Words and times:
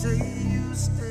Say 0.00 0.14
you 0.14 0.72
stay, 0.76 1.07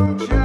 you. 0.00 0.39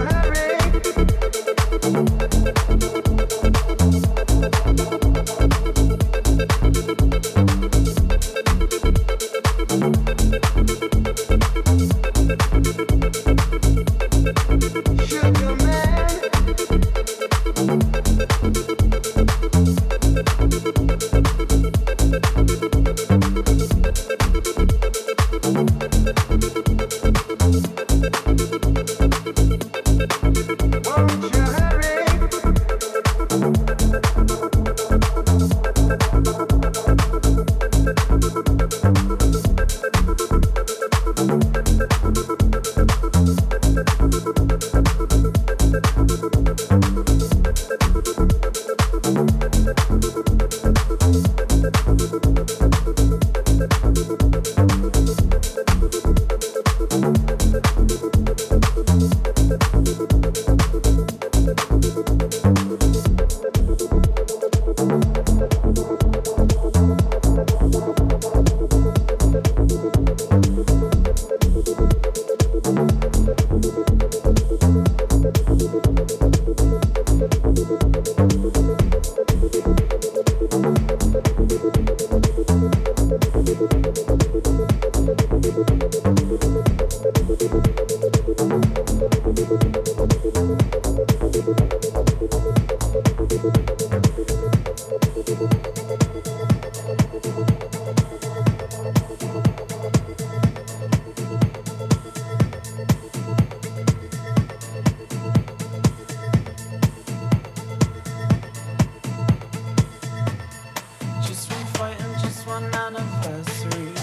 one 112.55 112.73
anniversary. 112.87 113.93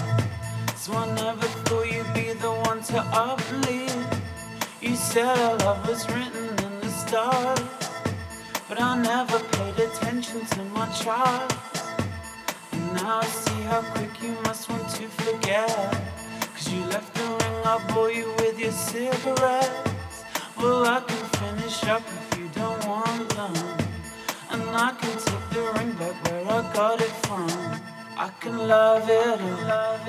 So 0.75 0.93
I 0.93 1.05
never 1.15 1.47
thought 1.65 1.87
you'd 1.91 2.13
be 2.13 2.33
the 2.33 2.53
one 2.69 2.81
to 2.91 2.99
uplift. 3.25 3.97
You 4.79 4.95
said 4.95 5.35
our 5.45 5.57
love 5.65 5.81
was 5.87 6.01
written 6.13 6.47
in 6.65 6.73
the 6.81 6.91
stars, 7.03 7.59
but 8.69 8.79
I 8.79 8.91
never 9.11 9.39
paid 9.55 9.77
attention 9.87 10.45
to 10.53 10.61
my 10.77 10.87
charts. 11.01 11.81
And 12.73 12.85
now 12.93 13.21
I 13.25 13.25
see 13.25 13.61
how 13.71 13.81
quick 13.95 14.13
you 14.21 14.33
must 14.45 14.69
want 14.69 14.87
to 14.97 15.07
forget. 15.23 15.73
Cause 16.53 16.67
you 16.71 16.81
left 16.93 17.11
the 17.15 17.25
ring, 17.39 17.59
I 17.73 17.75
bore 17.91 18.11
you 18.11 18.27
with 18.41 18.59
your 18.59 18.75
cigarettes. 18.89 20.17
Well, 20.57 20.85
I 20.95 20.99
can 21.07 21.23
finish 21.41 21.83
up 21.85 22.03
if 22.19 22.39
you 22.39 22.47
don't 22.61 22.85
want 22.85 23.29
them. 23.29 23.55
And 24.51 24.61
I 24.87 24.91
can 25.01 25.15
take 25.27 25.47
the 25.55 25.63
ring 25.75 25.93
back 26.01 26.15
where 26.25 26.45
I 26.57 26.61
got 26.73 27.01
it 27.01 27.15
from. 27.25 27.92
I 28.23 28.29
can 28.39 28.57
love 28.57 29.09
it, 29.09 29.41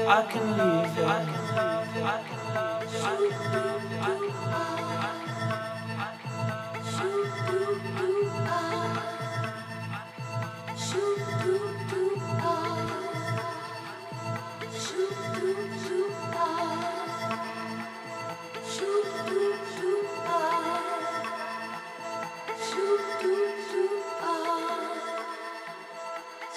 I 0.06 0.22
can 0.30 0.46
leave 0.52 0.98
it. 0.98 1.04
I 1.04 1.24
can 1.24 1.56
love 1.56 1.96
it, 1.96 2.04
I 2.04 2.22
can 2.22 2.42
love 2.54 2.94
it, 2.94 3.02
I 3.02 3.16
can 3.16 3.42
love 3.50 3.90
it, 3.90 3.98
I 3.98 4.14
can 4.14 4.38
love 4.52 4.62
it. 4.62 4.94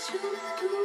Shoot, 0.08 0.22
do. 0.62 0.77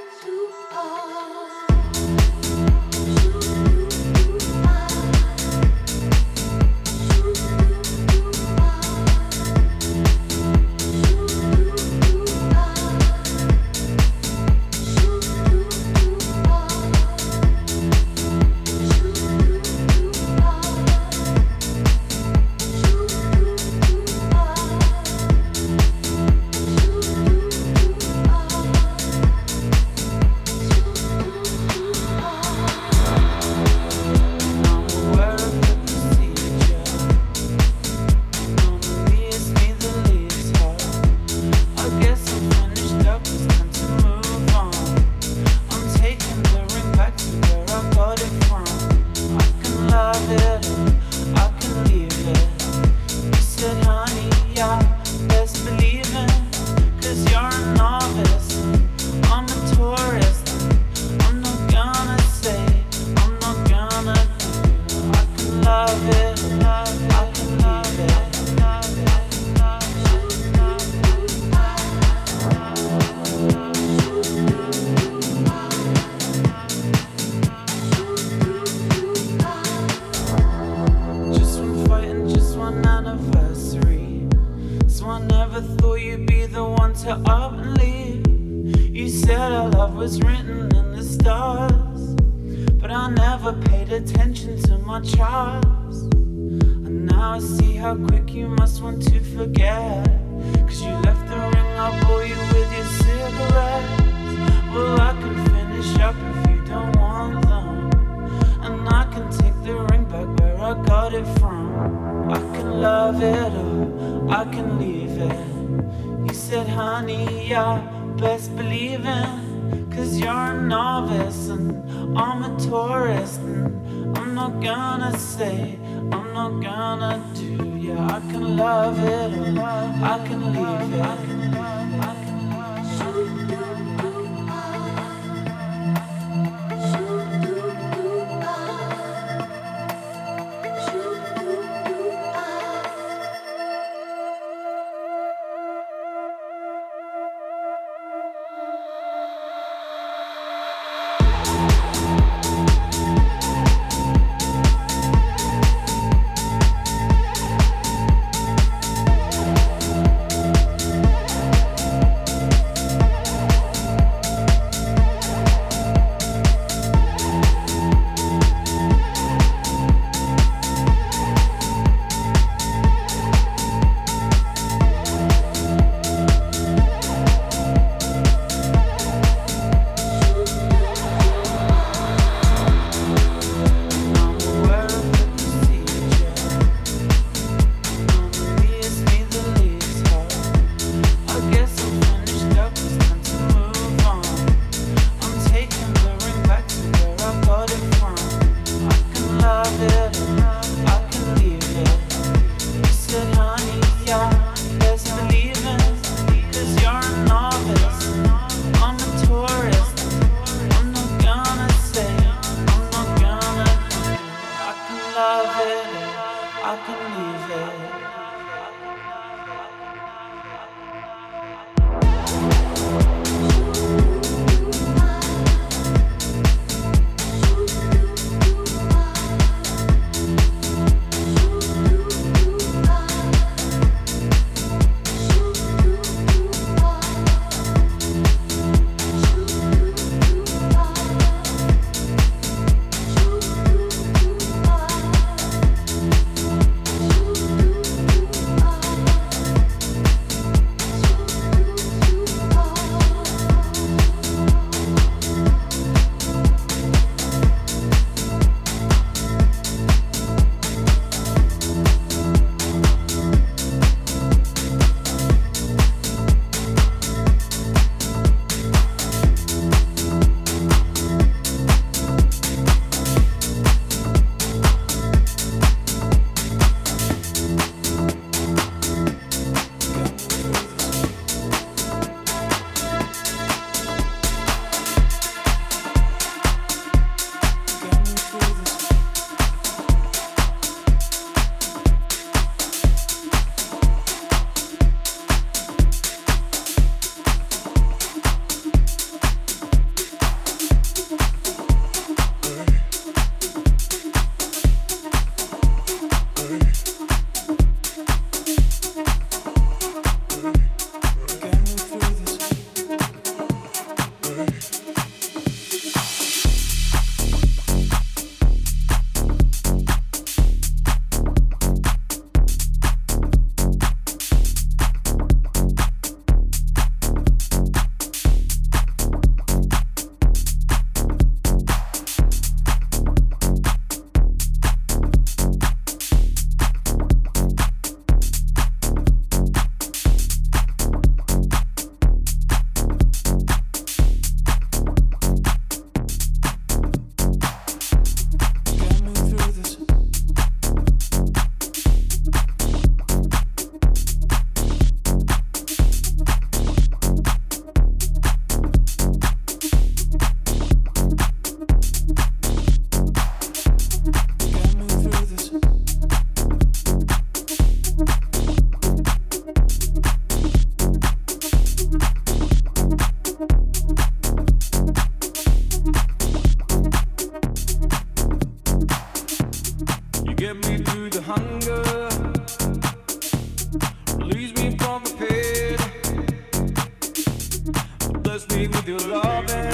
just 388.42 388.56
need 388.56 388.74
with 388.74 388.88
your 388.88 388.98
loving. 389.00 389.72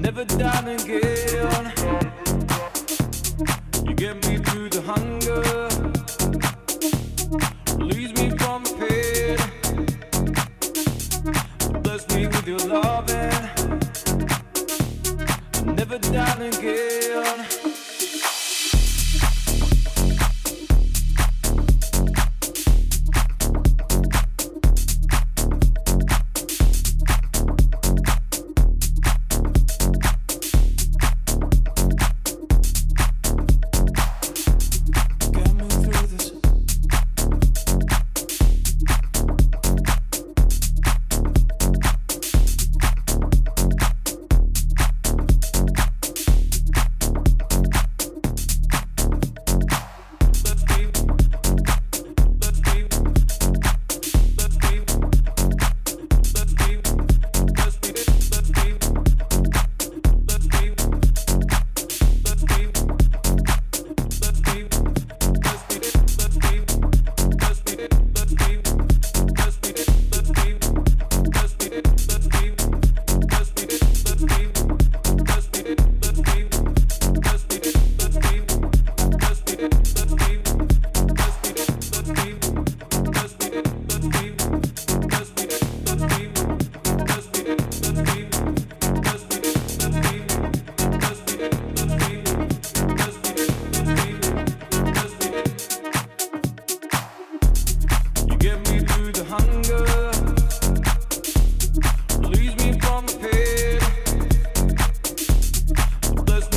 Never 0.00 0.24
down 0.24 0.68
again. 0.68 1.72
You 3.86 3.94
get 3.94 4.26
me 4.26 4.38
through 4.38 4.68
the 4.70 4.82
hunger. 4.84 5.07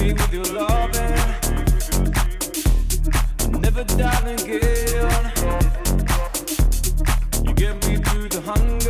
with 0.03 0.33
your 0.33 0.43
loving. 0.45 1.15
Never 3.61 3.83
darling, 3.83 4.39
again. 4.41 5.31
You 7.45 7.53
get 7.53 7.87
me 7.87 7.97
through 7.97 8.29
the 8.29 8.41
hunger. 8.43 8.80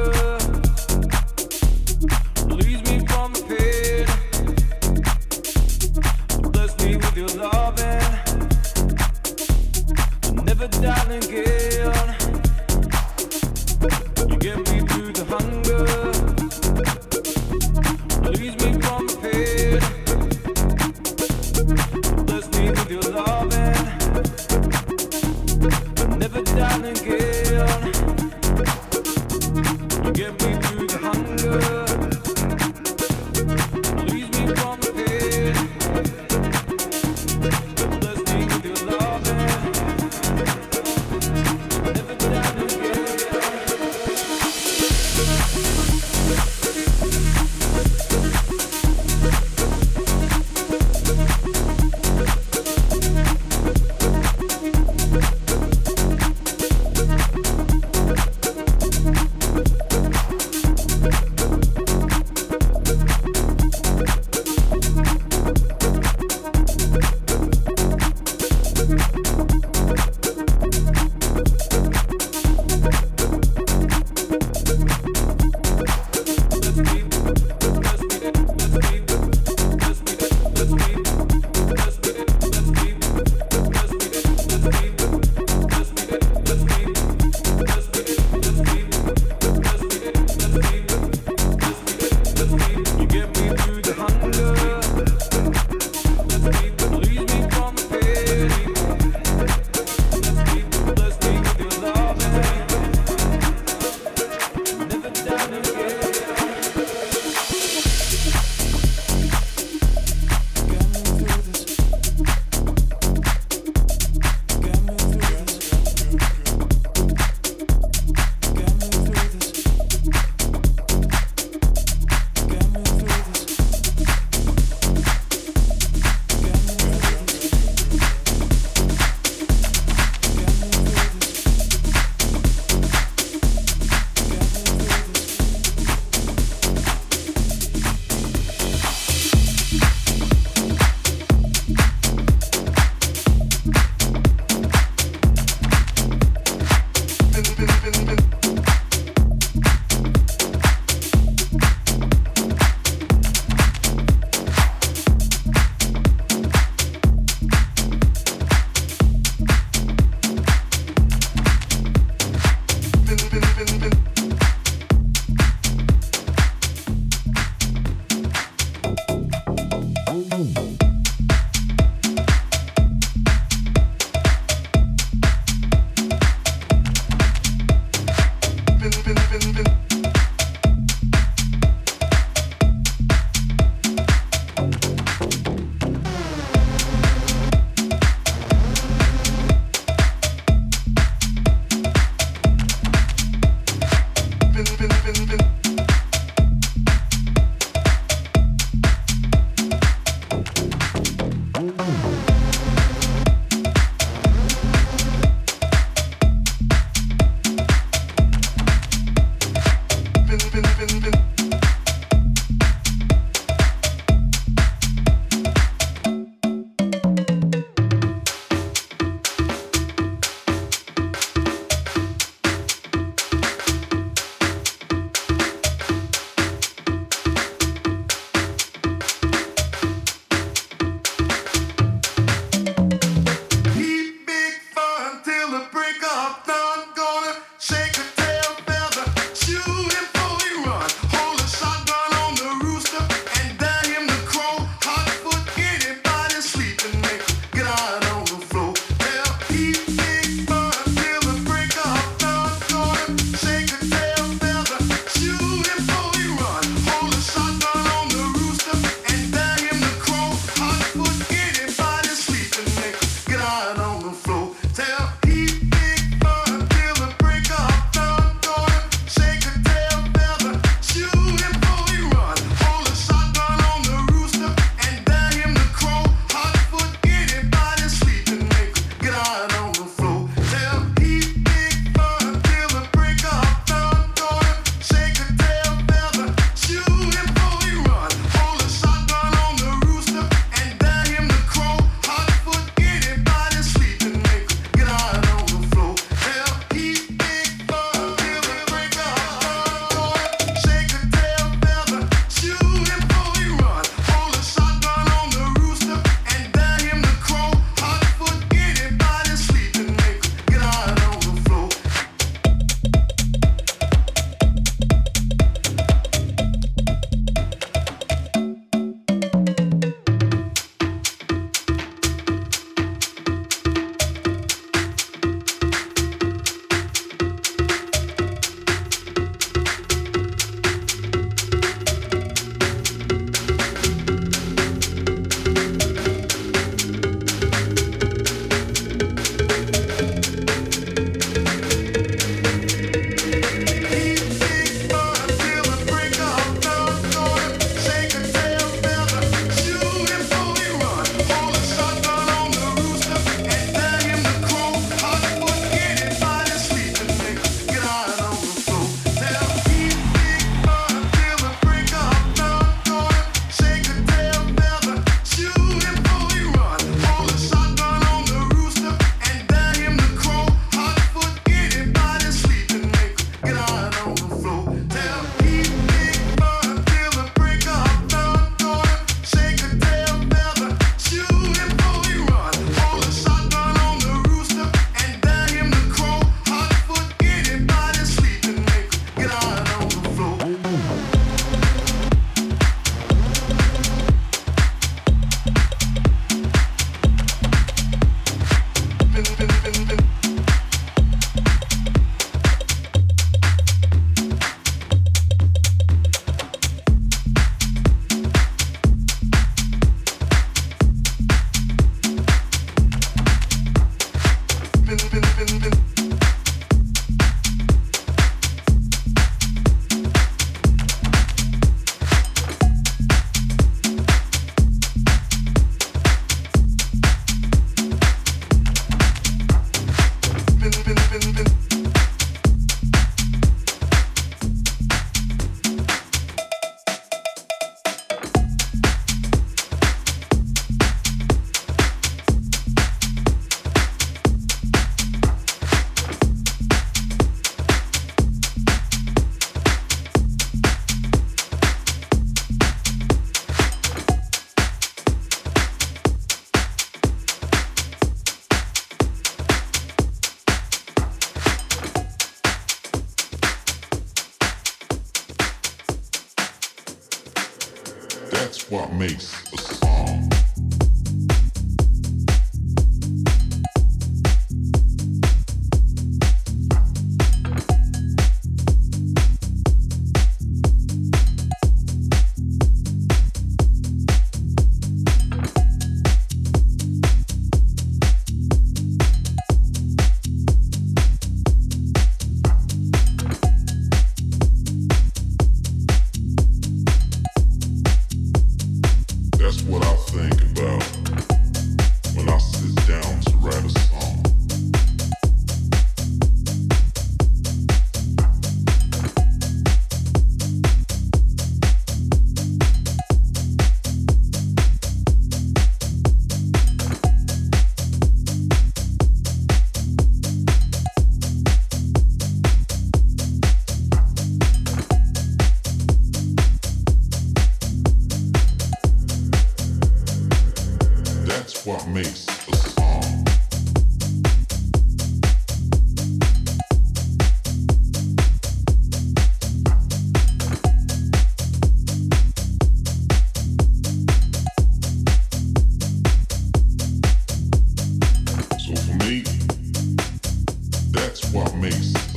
Makes. 551.62 552.11